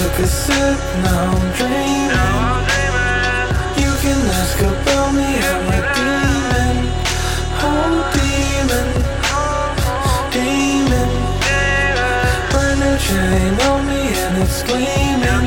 took 0.00 0.18
a 0.20 0.26
sip, 0.26 0.78
now 1.04 1.30
I'm 1.36 1.48
dreaming. 1.58 2.08
You 3.82 3.92
can 4.02 4.20
ask 4.40 4.58
about 4.60 5.12
me, 5.12 5.28
I'm 5.50 5.66
a 5.76 5.80
demon. 5.96 6.76
Oh, 7.60 8.08
demon. 8.16 8.88
Demon. 10.32 11.10
Brand 12.50 12.80
new 12.80 12.96
chain 13.06 13.52
on 13.68 13.80
me 13.88 14.02
and 14.24 14.36
it's 14.42 14.60
gleaming. 14.68 15.46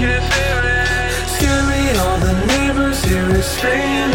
Scary, 1.33 1.85
all 2.03 2.17
the 2.27 2.33
neighbors 2.51 3.03
hear 3.05 3.27
it 3.31 3.43
screaming. 3.43 4.12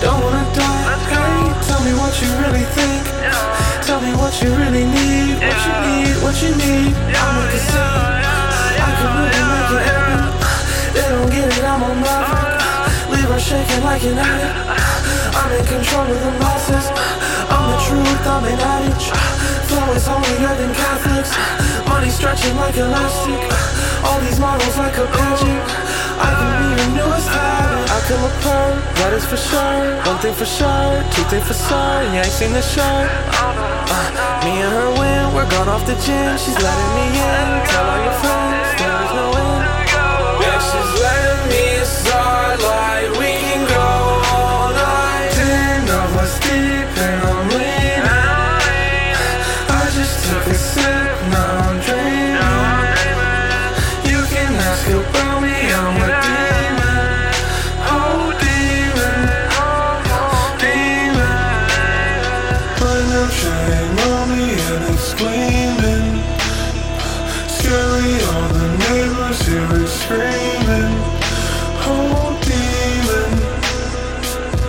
Don't 0.00 0.20
wanna 0.24 0.44
die. 0.56 0.96
Hey, 1.12 1.52
tell 1.68 1.80
me 1.84 1.92
what 2.00 2.12
you 2.20 2.28
really 2.40 2.64
think. 2.72 3.04
Tell 3.84 4.00
me 4.00 4.12
what 4.16 4.32
you 4.40 4.48
really 4.56 4.84
need. 4.88 5.36
What 5.44 5.60
you 5.66 5.74
need, 5.84 6.14
what 6.24 6.36
you 6.40 6.50
need. 6.56 6.92
Yeah, 7.12 7.20
I'll 7.20 7.36
make 7.36 7.54
it 7.54 7.64
simple. 7.68 8.08
I 8.80 8.90
can 8.96 9.10
really 9.20 9.44
make 9.52 9.70
it 9.76 9.82
happen. 9.92 10.20
They 10.96 11.06
don't 11.12 11.30
get 11.30 11.48
it, 11.52 11.64
I'm 11.64 11.82
on 11.84 12.00
my 12.00 12.40
Leave 13.12 13.28
her 13.28 13.40
shaking 13.40 13.82
like 13.84 14.02
an 14.04 14.16
addict. 14.16 14.56
I'm 15.36 15.50
in 15.52 15.64
control 15.68 16.06
of 16.08 16.20
the 16.24 16.32
masses. 16.40 16.86
I'm 17.52 17.64
the 17.72 17.78
truth, 17.84 18.24
I'm 18.24 18.44
an 18.48 18.60
addict. 18.72 19.04
Flow 19.68 19.92
is 19.92 20.06
holier 20.08 20.54
than 20.56 20.72
Catholics. 20.74 21.32
Money 21.86 22.08
stretching 22.08 22.56
like 22.56 22.76
elastic. 22.76 23.40
All 24.06 24.18
these 24.24 24.40
models 24.40 24.76
like 24.78 24.96
a 24.96 25.06
pageant. 25.06 25.60
I 26.16 26.28
can 26.38 26.50
be 26.56 26.68
your 26.80 26.90
newest 26.96 27.28
habit. 27.28 27.69
That 29.10 29.18
is 29.18 29.26
for 29.26 29.42
sure. 29.42 30.06
One 30.06 30.22
thing 30.22 30.34
for 30.38 30.46
sure, 30.46 31.02
two 31.10 31.26
things 31.26 31.42
for 31.42 31.58
sure. 31.58 31.98
You 32.14 32.22
ain't 32.22 32.30
seen 32.30 32.54
the 32.54 32.62
show. 32.62 32.78
Uh, 32.86 34.46
me 34.46 34.62
and 34.62 34.70
her 34.70 34.86
win, 35.02 35.34
we're 35.34 35.50
gone 35.50 35.66
off 35.66 35.82
the 35.82 35.98
gym. 35.98 36.38
She's 36.38 36.54
letting 36.54 36.90
me 36.94 37.18
in. 37.18 37.46
Tell 37.74 37.89
Chain 63.40 63.98
on 64.12 64.28
me 64.36 64.52
and 64.52 64.84
it's 64.92 65.14
gleaming. 65.14 66.08
Scary, 67.48 68.12
all 68.30 68.48
the 68.52 68.68
neighbors 68.84 69.40
hear 69.46 69.70
it 69.82 69.88
screaming. 69.88 70.94
Oh, 71.88 72.38
demon. 72.44 73.30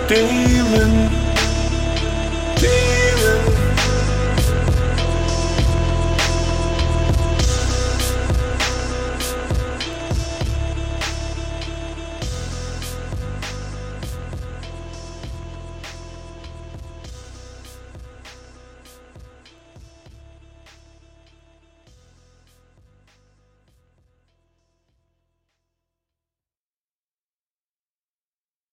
Demon. 0.08 1.21